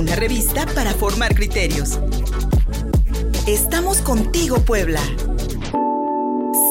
[0.00, 1.98] una revista para formar criterios.
[3.46, 5.00] Estamos contigo, Puebla.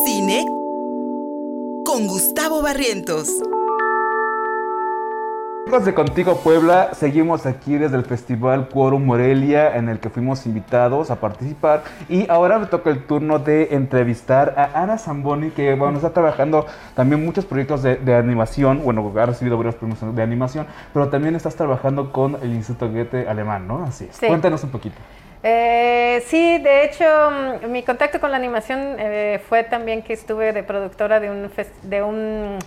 [0.03, 0.47] Cine
[1.85, 3.29] con Gustavo Barrientos.
[5.69, 10.47] Amigos de Contigo Puebla, seguimos aquí desde el Festival Quorum Morelia en el que fuimos
[10.47, 15.75] invitados a participar y ahora me toca el turno de entrevistar a Ana Zamboni que
[15.75, 20.65] bueno, está trabajando también muchos proyectos de, animación, bueno, ha recibido varios premios de animación,
[20.91, 23.83] pero también estás trabajando con el Instituto Goethe alemán, ¿no?
[23.83, 24.17] Así es.
[24.17, 24.97] Cuéntanos un poquito.
[25.43, 27.05] Eh, sí, de hecho,
[27.61, 31.51] mm, mi contacto con la animación eh, fue también que estuve de productora de un,
[31.83, 32.57] de un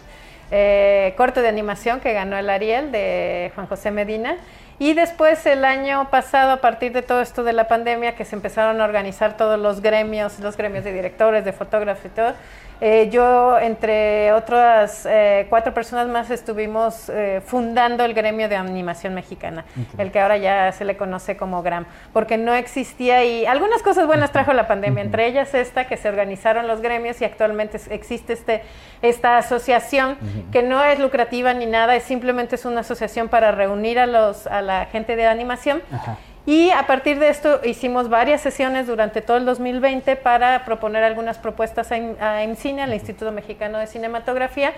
[0.52, 4.36] eh, corto de animación que ganó el Ariel de Juan José Medina.
[4.82, 8.34] Y después el año pasado, a partir de todo esto de la pandemia, que se
[8.34, 12.34] empezaron a organizar todos los gremios, los gremios de directores, de fotógrafos y todo,
[12.84, 19.14] eh, yo, entre otras eh, cuatro personas más, estuvimos eh, fundando el gremio de animación
[19.14, 19.64] mexicana,
[19.98, 24.08] el que ahora ya se le conoce como GRAM, porque no existía y algunas cosas
[24.08, 28.32] buenas trajo la pandemia, entre ellas esta, que se organizaron los gremios y actualmente existe
[28.32, 28.62] este,
[29.00, 30.18] esta asociación
[30.50, 34.48] que no es lucrativa ni nada, es simplemente es una asociación para reunir a, los,
[34.48, 35.82] a la gente de animación.
[36.44, 41.38] Y a partir de esto hicimos varias sesiones durante todo el 2020 para proponer algunas
[41.38, 44.72] propuestas a, IMCINE, al Instituto Mexicano de Cinematografía,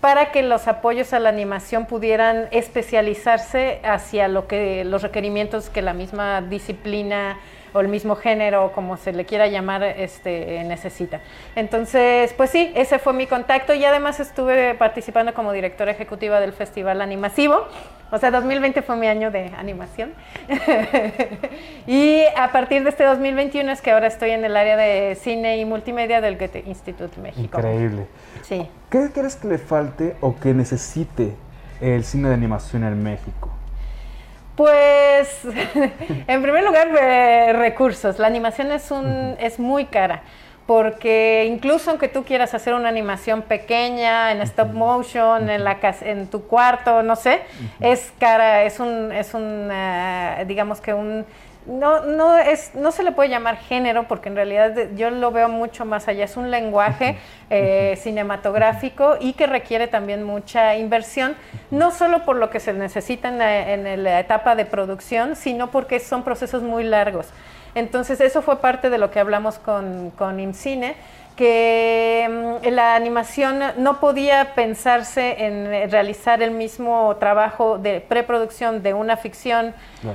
[0.00, 5.82] para que los apoyos a la animación pudieran especializarse hacia lo que los requerimientos que
[5.82, 7.36] la misma disciplina
[7.72, 11.20] o el mismo género, como se le quiera llamar, este, necesita.
[11.56, 16.52] Entonces, pues sí, ese fue mi contacto y además estuve participando como directora ejecutiva del
[16.52, 17.66] Festival Animasivo.
[18.12, 20.12] O sea, 2020 fue mi año de animación.
[21.86, 25.58] y a partir de este 2021 es que ahora estoy en el área de cine
[25.58, 27.58] y multimedia del Goethe Institute México.
[27.58, 28.06] Increíble.
[28.42, 28.68] Sí.
[28.90, 31.34] ¿Qué crees que le falte o que necesite
[31.80, 33.50] el cine de animación en México?
[34.60, 35.40] Pues,
[36.26, 38.18] en primer lugar, eh, recursos.
[38.18, 40.20] La animación es, un, es muy cara
[40.66, 46.28] porque incluso aunque tú quieras hacer una animación pequeña en stop motion en la en
[46.28, 47.40] tu cuarto no sé
[47.80, 51.24] es cara es un es un eh, digamos que un
[51.66, 55.48] no, no, es, no se le puede llamar género porque en realidad yo lo veo
[55.48, 56.24] mucho más allá.
[56.24, 57.18] Es un lenguaje
[57.50, 61.36] eh, cinematográfico y que requiere también mucha inversión,
[61.70, 66.22] no solo por lo que se necesita en la, etapa de producción, sino porque son
[66.22, 67.28] procesos muy largos.
[67.74, 70.96] Entonces eso fue parte de lo que hablamos con, con IMCINE
[71.40, 78.92] que mm, la animación no podía pensarse en realizar el mismo trabajo de preproducción de
[78.92, 79.72] una ficción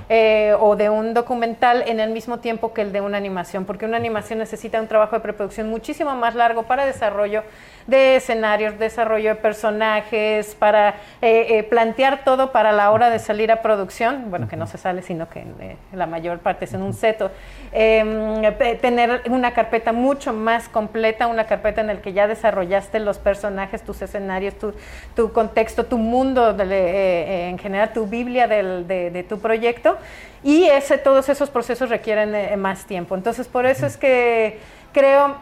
[0.08, 3.86] eh, o de un documental en el mismo tiempo que el de una animación, porque
[3.86, 7.42] una animación necesita un trabajo de preproducción muchísimo más largo para desarrollo
[7.88, 13.52] de escenarios, desarrollo de personajes, para eh, eh, plantear todo para la hora de salir
[13.52, 15.46] a producción, bueno, que no se sale, sino que
[15.94, 17.30] la mayor parte es en un seto,
[17.72, 18.42] em,
[18.82, 23.84] tener una carpeta mucho más completa, una carpeta en la que ya desarrollaste los personajes,
[23.84, 24.56] tus escenarios,
[25.16, 29.98] tu, contexto, tu mundo, en general tu Biblia de, tu proyecto,
[30.44, 33.16] y ese, todos esos procesos requieren más tiempo.
[33.16, 34.60] Entonces, por eso es que
[34.92, 35.36] creo,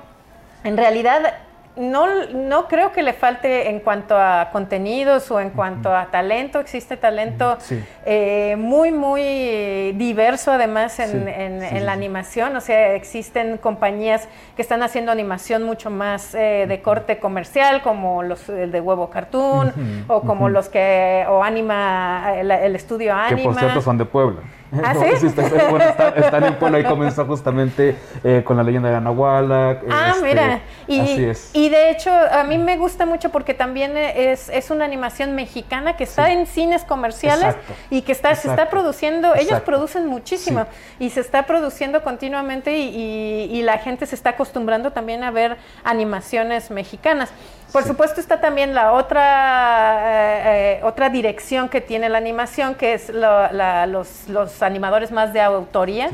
[0.64, 1.34] en realidad,
[1.76, 6.60] no, no creo que le falte en cuanto a contenidos o en cuanto a talento.
[6.60, 7.58] Existe talento
[8.06, 12.56] eh, muy, muy diverso además en, la animación.
[12.56, 18.24] O sea, existen compañías que están haciendo animación mucho más eh, de corte comercial, como
[18.24, 19.74] los el de Huevo Cartoon,
[20.08, 23.38] o como los que, o Anima, el, estudio Anima.
[23.38, 24.42] Que por cierto son de Puebla.
[24.84, 25.28] ¿Ah, sí?
[25.28, 29.82] están, en Puebla y comenzó justamente eh, con la leyenda de Anahuala.
[29.90, 30.62] Ah, este, mira.
[30.88, 31.50] Y, así es.
[31.54, 35.96] y de hecho, a mí me gusta mucho porque también es, es una animación mexicana
[35.96, 37.56] que está en cines comerciales
[37.90, 40.66] y que está, se está produciendo, ellos producen muchísimo
[41.00, 45.58] y se está produciendo continuamente y, y, la gente se está acostumbrando también a ver
[45.84, 47.32] animaciones mexicanas.
[47.74, 52.94] Por supuesto está también la otra, eh, eh, otra dirección que tiene la animación, que
[52.94, 56.10] es los, los, animadores más de autoría,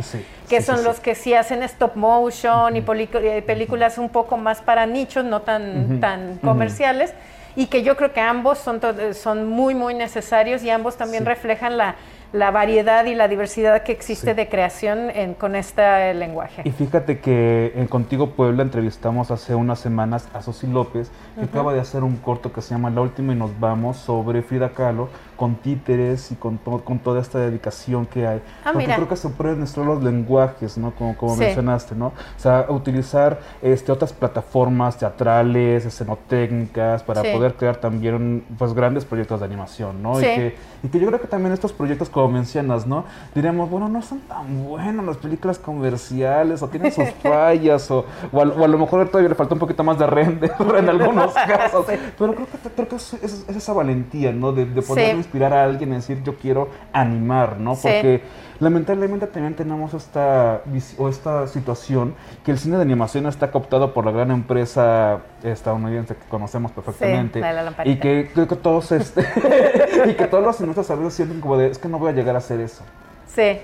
[0.47, 4.85] que son los que sí hacen stop motion y eh, películas un poco más para
[4.85, 7.13] nichos, no tan, tan comerciales,
[7.55, 8.79] y que yo creo que ambos son,
[9.13, 11.95] son muy, muy necesarios y ambos también reflejan la
[12.31, 16.61] la variedad y la diversidad que existe de creación con este lenguaje.
[16.63, 21.73] Y fíjate que en Contigo Puebla entrevistamos hace unas semanas a Sosi López, que acaba
[21.73, 25.09] de hacer un corto que se llama La Última y nos vamos sobre Frida Kahlo,
[25.39, 28.41] con títeres y con, con toda esta dedicación que hay.
[28.65, 30.91] Ah, Porque creo que se pueden mezclar los lenguajes, ¿no?
[30.91, 32.07] Como, como mencionaste, ¿no?
[32.07, 39.39] O sea, utilizar este, otras plataformas teatrales, escenotécnicas, para poder crear también pues grandes proyectos
[39.39, 40.19] de animación, ¿no?
[40.19, 43.05] Y, que, y que yo creo que también estos proyectos como mencionas, ¿no?
[43.33, 48.03] Diríamos, bueno, no son tan buenas las películas comerciales, o tienen sus fallas, o,
[48.33, 51.85] o, a, lo mejor todavía le falta un poquito más de render en algunos casos.
[52.17, 54.51] Pero creo que, creo que es, esa valentía, ¿no?
[54.51, 57.75] De, poder inspirar a alguien a decir, yo quiero animar, ¿no?
[57.75, 58.23] Porque
[58.59, 60.61] lamentablemente también tenemos esta,
[60.97, 66.15] o esta situación que el cine de animación está cooptado por la gran empresa estadounidense
[66.15, 67.41] que conocemos perfectamente
[67.85, 69.21] y que, que, todos este
[70.07, 72.13] y que todos los cineastas a veces sienten como de es que no voy a
[72.13, 72.83] llegar a hacer eso.
[73.27, 73.59] Sí.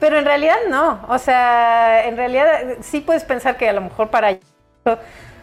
[0.00, 2.48] Pero en realidad no, o sea, en realidad
[2.80, 4.38] sí puedes pensar que a lo mejor para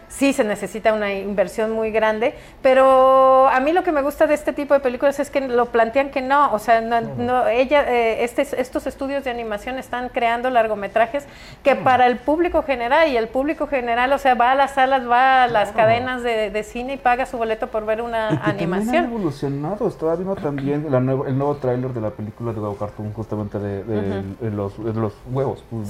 [0.08, 4.34] sí se necesita una inversión muy grande, pero a mí lo que me gusta de
[4.34, 8.24] este tipo de películas es que lo plantean que no, o sea, no, ella, eh,
[8.24, 11.26] este, estos estudios de animación están creando largometrajes
[11.62, 15.08] que para el público general y el público general, o sea, va a las salas,
[15.08, 18.50] va a las cadenas de, cine y paga su boleto por ver una y que
[18.50, 18.96] animación.
[18.96, 23.58] Han evolucionado, estaba viendo también el nuevo tráiler de la película de Go Cartoon, justamente
[23.58, 25.88] de, los, los, huevos, pues,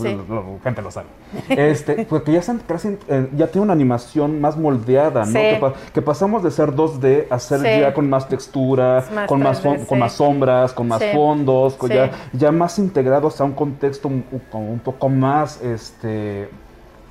[0.62, 1.06] gente lo sabe.
[1.48, 5.74] Este, porque ya, eh, ya tiene una animación más moldeada, ¿no?
[5.92, 10.12] Que, pasamos de ser 2D a ser ya con más textura, con, más con más
[10.12, 15.60] sombras, con más fondos, ya, ya más integrados a un contexto un, un poco más,
[15.62, 16.48] este,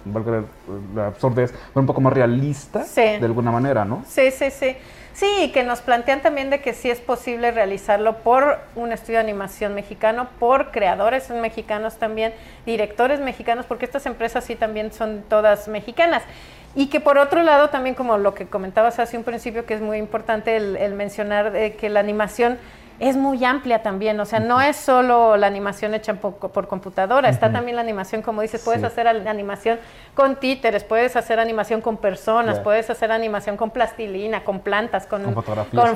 [0.05, 0.43] valga
[0.95, 4.03] la absurdez, un poco más realista, de alguna manera, ¿no?
[4.07, 4.75] Sí, sí, sí.
[5.13, 9.23] Sí, que nos plantean también de que sí es posible realizarlo por un estudio de
[9.23, 12.35] animación mexicano, por creadores mexicanos también,
[12.67, 16.21] directores mexicanos, porque estas empresas sí también son todas mexicanas.
[16.75, 19.81] Y que por otro lado, también como lo que comentabas hace un principio, que es
[19.81, 22.59] muy importante el, mencionar que la animación
[22.99, 27.51] es muy amplia también, o sea, no es solo la animación hecha por, computadora, está
[27.51, 29.79] también la animación, como dices, puedes hacer animación
[30.15, 35.21] con títeres, puedes hacer animación con personas, puedes hacer animación con plastilina, con plantas, con,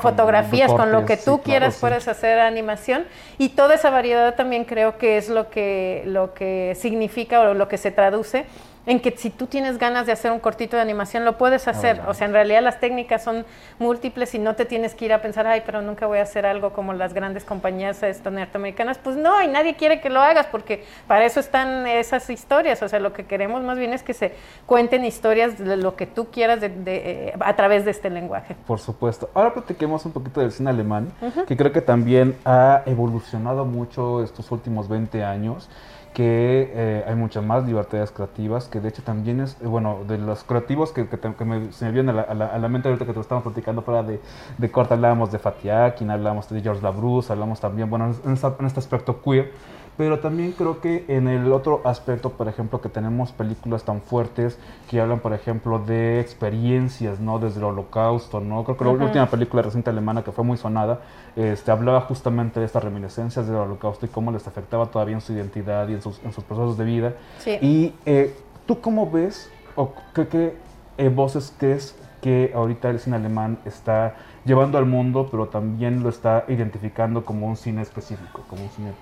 [0.00, 3.04] fotografías, con, lo que tú quieras puedes hacer animación.
[3.36, 7.66] Y toda esa variedad también creo que es lo que, lo que significa o lo
[7.66, 8.46] que se traduce
[8.84, 12.00] en que si tú tienes ganas de hacer un cortito de animación, lo puedes hacer.
[12.08, 13.44] O sea, en realidad las técnicas son
[13.78, 16.46] múltiples y no te tienes que ir a pensar, ay, pero nunca voy a hacer
[16.46, 18.98] algo como las grandes compañías norteamericanas.
[18.98, 22.82] Pues no, y nadie quiere que lo hagas porque para eso están esas historias.
[22.82, 24.34] O sea, lo que queremos más bien es que se
[24.66, 28.56] cuenten historias de lo que tú quieras de, eh, a través de este lenguaje.
[28.66, 29.30] Por supuesto.
[29.34, 31.12] Ahora platiquemos un poquito del cine alemán,
[31.46, 35.68] que creo que también ha evolucionado mucho estos últimos 20 años
[36.12, 40.18] que eh, hay muchas más libertades creativas, que de hecho también es, eh, bueno, de
[40.18, 41.06] los creativos que,
[41.44, 44.02] me, se me vienen a la, a, la, mente ahorita que te estamos platicando fuera
[44.02, 44.20] de,
[44.58, 48.32] de corta, hablábamos de Fatiakin, hablamos de George Labrousse, hablamos también, bueno, en, en
[48.66, 49.52] este aspecto queer,
[49.96, 54.58] pero también creo que en el otro aspecto, por ejemplo, que tenemos películas tan fuertes
[54.90, 57.38] que hablan, por ejemplo, de experiencias, ¿no?
[57.38, 58.64] Desde el holocausto, ¿no?
[58.64, 61.00] Creo que la última película reciente alemana que fue muy sonada,
[61.36, 65.32] este, hablaba justamente de estas reminiscencias del holocausto y cómo les afectaba todavía en su
[65.32, 67.12] identidad y en sus, en sus procesos de vida.
[67.60, 68.34] Y eh,
[68.66, 70.56] tú cómo ves o qué, qué
[70.98, 76.08] eh, voces crees que ahorita el cine alemán está llevando al mundo, pero también lo
[76.08, 78.92] está identificando como un cine específico, como un cine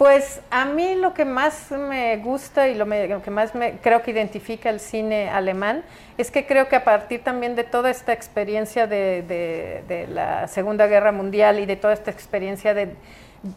[0.00, 4.12] pues a mí lo que más me gusta y lo, que más me, creo que
[4.12, 5.82] identifica el cine alemán
[6.16, 11.12] es que creo que a partir también de toda esta experiencia de, la Segunda Guerra
[11.12, 12.94] Mundial y de toda esta experiencia de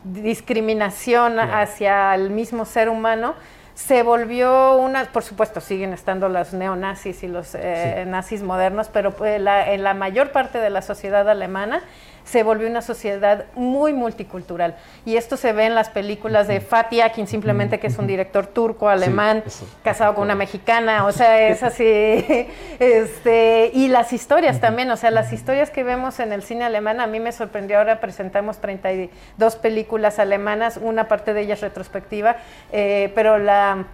[0.04, 3.36] discriminación hacia el mismo ser humano,
[3.74, 9.12] se volvió una, por supuesto siguen estando los neonazis y los eh, nazis modernos, pero
[9.12, 11.84] pues, en la mayor parte de la sociedad alemana
[12.24, 14.75] se volvió una sociedad muy multicultural.
[15.06, 18.48] Y esto se ve en las películas de Fatih Akin, simplemente que es un director
[18.48, 19.44] turco, alemán,
[19.84, 21.84] casado con una mexicana, o sea, es así.
[22.80, 27.00] este, y las historias también, o sea, las historias que vemos en el cine alemán,
[27.00, 32.38] a mí me sorprendió, ahora presentamos 32 películas alemanas, una parte de ellas retrospectiva,
[32.72, 33.86] eh, pero la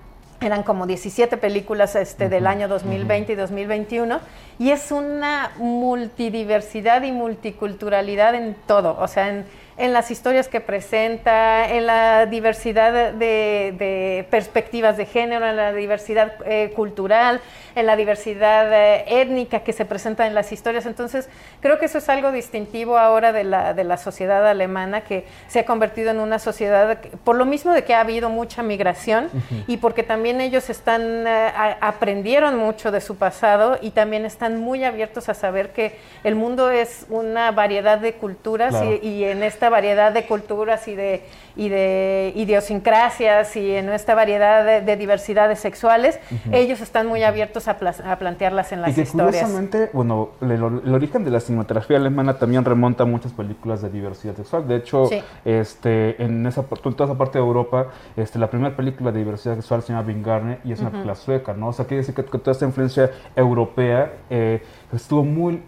[0.42, 4.20] eran como 17 películas este, del año 2020 y 2021,
[4.58, 9.46] y es una multidiversidad y multiculturalidad en todo, o sea, en,
[9.80, 16.34] en las historias que presenta, en la diversidad de, perspectivas de género, en la diversidad
[16.46, 17.40] eh, cultural,
[17.76, 20.86] en la diversidad eh, étnica que se presenta en las historias.
[20.86, 21.30] Entonces,
[21.62, 25.60] creo que eso es algo distintivo ahora de la, de la sociedad alemana, que se
[25.60, 29.30] ha convertido en una sociedad, por lo mismo de que ha habido mucha migración
[29.66, 34.84] y porque también ellos están, eh, aprendieron mucho de su pasado y también están muy
[34.84, 35.96] abiertos a saber que
[36.26, 40.96] el mundo es una variedad de culturas y en esta esta variedad de culturas y
[40.96, 41.22] de,
[41.56, 46.20] y de idiosincrasias y en esta variedad de, diversidades sexuales,
[46.52, 49.36] ellos están muy abiertos a, plantearlas en las y que historias.
[49.36, 54.36] Curiosamente, bueno, el, origen de la cinematografía alemana también remonta a muchas películas de diversidad
[54.36, 54.68] sexual.
[54.68, 55.10] De hecho,
[55.46, 59.56] este, en, esa, en toda esa parte de Europa, este, la primera película de diversidad
[59.56, 61.68] sexual se llama Vingarne y es una película sueca, ¿no?
[61.68, 65.62] O sea, quiere decir que, toda esta influencia europea eh, estuvo muy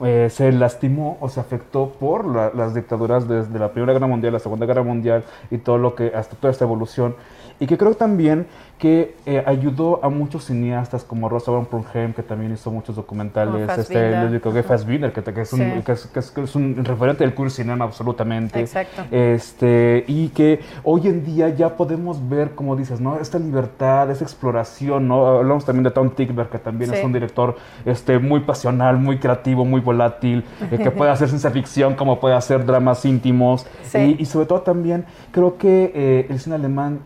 [0.00, 4.38] eh, se lastimó o se afectó por las dictaduras desde la Primera Guerra Mundial, la
[4.38, 7.16] Segunda Guerra Mundial y todo lo que, hasta toda esta evolución.
[7.60, 8.46] Y que creo también
[8.78, 13.68] que eh, ayudó a muchos cineastas como Rosa von Prunheim, que también hizo muchos documentales,
[13.76, 18.60] este Ludwig que, que, es un, que, es, un referente del queer cinema absolutamente.
[18.60, 19.02] Exacto.
[19.10, 23.18] Este, y que hoy en día ya podemos ver, como dices, ¿no?
[23.18, 25.26] Esta libertad, esa exploración, ¿no?
[25.26, 29.64] Hablamos también de Tom Tickberg, que también es un director este, muy pasional, muy creativo,
[29.64, 33.66] muy volátil, eh, que puede hacer ciencia ficción como puede hacer dramas íntimos.
[33.92, 37.00] Y, sobre todo también creo que eh, el cine alemán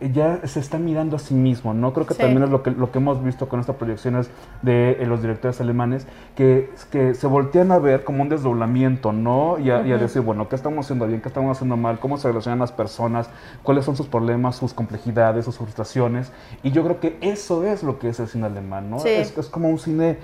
[0.00, 1.94] ya se está mirando a sí mismo, ¿no?
[1.94, 4.28] Creo que también es lo que, lo que hemos visto con estas proyecciones
[4.60, 9.58] de eh, los directores alemanes, que, que se voltean a ver como un desdoblamiento, ¿no?
[9.58, 11.22] Y a, decir, bueno, ¿qué estamos haciendo bien?
[11.22, 11.98] ¿Qué estamos haciendo mal?
[11.98, 13.30] ¿Cómo se relacionan las personas?
[13.62, 16.30] ¿Cuáles son sus problemas, sus complejidades, sus frustraciones?
[16.62, 18.98] Y yo creo que eso es lo que es el cine alemán, ¿no?
[18.98, 20.18] Es, es, como un cine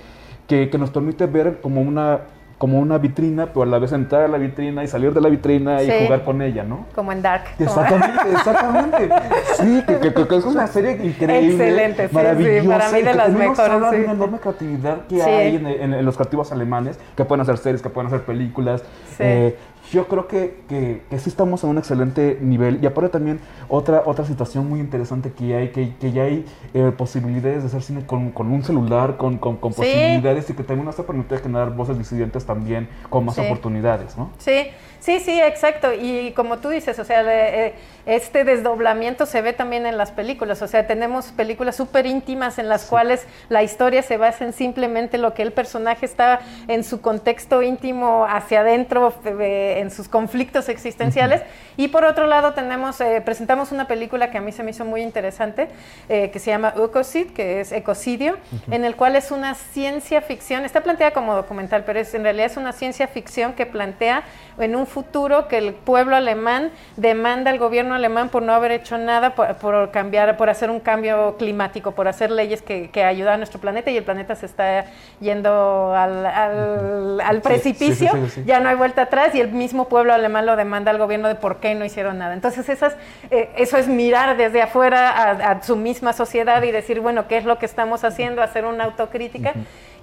[0.47, 2.21] que, que nos permite ver como una
[2.63, 5.27] como una vitrina, pero a la vez entrar a la vitrina y salir de la
[5.27, 6.85] vitrina y jugar con ella, ¿no?
[6.95, 7.43] Como en Dark.
[7.59, 9.09] Exactamente, exactamente.
[9.57, 11.49] Sí, que, que, es una serie increíble.
[11.49, 12.69] Excelente, sí, maravillosa.
[12.69, 13.91] para mí de las mejores.
[13.91, 17.89] De una enorme creatividad que hay en, los creativos alemanes, que pueden hacer series, que
[17.89, 18.81] pueden hacer películas.
[19.19, 19.57] Eh,
[19.93, 22.79] yo creo que, que, sí estamos en un excelente nivel.
[22.81, 26.91] Y aparte también otra, otra situación muy interesante que hay, que, que ya hay eh,
[26.97, 30.99] posibilidades de hacer cine con, con un celular, con, con, posibilidades y que también nos
[30.99, 34.31] ha permitido generar voces disidentes también con más oportunidades, ¿no?
[34.39, 34.71] Sí,
[35.03, 35.91] Sí, sí, exacto.
[35.93, 37.73] Y como tú dices, o sea, eh,
[38.05, 40.61] este desdoblamiento se ve también en las películas.
[40.61, 45.17] O sea, tenemos películas súper íntimas en las cuales la historia se basa en simplemente
[45.17, 50.69] lo que el personaje está en su contexto íntimo hacia adentro, eh, en sus conflictos
[50.69, 51.43] existenciales.
[51.77, 54.85] Y por otro lado, tenemos, eh, presentamos una película que a mí se me hizo
[54.85, 55.67] muy interesante,
[56.07, 58.37] que se llama Ecocid, que es ecocidio,
[58.71, 62.47] en el cual es una ciencia ficción, está planteada como documental, pero es, en realidad
[62.47, 64.23] es una ciencia ficción que plantea
[64.57, 68.97] en un futuro que el pueblo alemán demanda al gobierno alemán por no haber hecho
[68.97, 73.37] nada por, cambiar, por hacer un cambio climático, por hacer leyes que, que ayudan a
[73.37, 74.85] nuestro planeta y el planeta se está
[75.19, 78.11] yendo al, precipicio,
[78.45, 81.33] ya no hay vuelta atrás y el mismo pueblo alemán lo demanda al gobierno de
[81.33, 82.35] por qué no hicieron nada.
[82.35, 82.95] Entonces esas,
[83.31, 87.45] eh, eso es mirar desde afuera a, su misma sociedad y decir, bueno, ¿qué es
[87.45, 88.43] lo que estamos haciendo?
[88.43, 89.53] Hacer una autocrítica.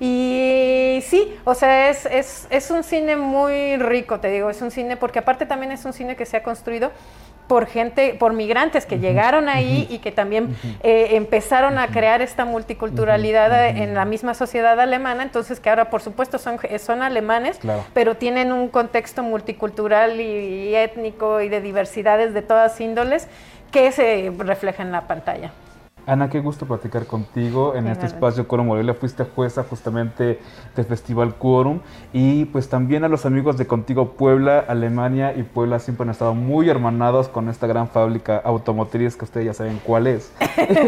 [0.00, 4.72] Y sí, o sea, es, es, es, un cine muy rico, te digo, es un
[4.72, 6.90] cine, porque aparte también es un cine que se ha construido
[7.50, 12.44] por gente, por migrantes que llegaron ahí y que también eh, empezaron a crear esta
[12.44, 17.58] multiculturalidad en la misma sociedad alemana, entonces que ahora por supuesto son, son alemanes,
[17.92, 23.26] pero tienen un contexto multicultural y étnico y de diversidades de todas índoles
[23.72, 25.50] que se refleja en la pantalla.
[26.10, 28.94] Ana, qué gusto platicar contigo en este espacio Quórum Morelia.
[28.94, 30.40] Fuiste jueza justamente
[30.74, 31.78] del Festival Quórum
[32.12, 36.34] y pues también a los amigos de Contigo Puebla, Alemania y Puebla siempre han estado
[36.34, 40.32] muy hermanados con esta gran fábrica automotriz que ustedes ya saben cuál es.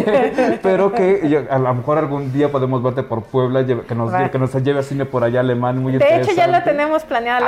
[0.65, 4.53] Pero que a lo mejor algún día podemos verte por Puebla, que nos, que nos
[4.65, 5.79] lleve a cine por allá alemán.
[5.79, 7.39] Muy de hecho, ya la tenemos planeada.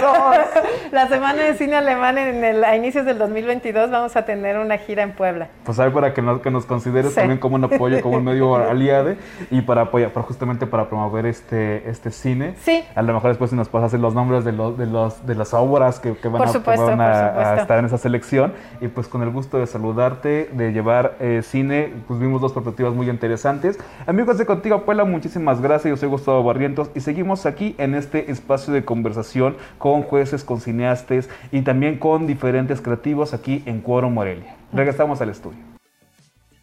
[0.00, 0.46] La,
[0.92, 4.78] la semana de cine alemán en el, a inicios del 2022 vamos a tener una
[4.78, 5.48] gira en Puebla.
[5.64, 8.56] Pues ahí para que nos, que nos consideres también como un apoyo, como un medio
[8.70, 9.14] aliado
[9.50, 12.54] y para apoyar, para justamente para promover este, este cine.
[12.62, 12.82] Sí.
[12.94, 15.54] A lo mejor después si nos pasas los nombres de, los, de, los, de las
[15.54, 18.52] obras que, que van, a, estar en esa selección.
[18.80, 22.94] Y pues con el gusto de saludarte, de llevar eh, cine, pues vimos dos perspectivas
[22.94, 23.78] muy interesantes.
[24.06, 25.90] Amigos de Contigo Puebla, muchísimas gracias.
[25.90, 30.60] Yo soy Gustavo Barrientos y seguimos aquí en este espacio de conversación con jueces, con
[30.60, 34.56] cineastas y también con diferentes creativos aquí en Cuoro Morelia.
[34.72, 35.77] Regresamos al estudio.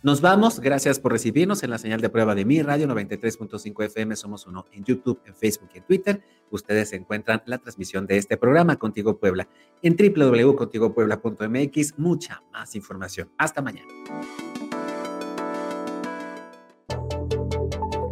[0.06, 4.16] Nos vamos, gracias por recibirnos en la señal de prueba de mi radio 93.5 FM,
[4.16, 6.22] somos uno en YouTube, en Facebook y en Twitter.
[6.52, 9.48] Ustedes encuentran la transmisión de este programa Contigo Puebla
[9.82, 13.32] en www.contigopuebla.mx, mucha más información.
[13.40, 13.92] Hasta mañana.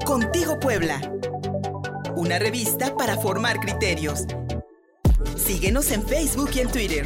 [0.04, 1.00] Contigo Puebla,
[2.16, 4.26] una revista para formar criterios.
[5.36, 7.06] Síguenos en Facebook y en Twitter.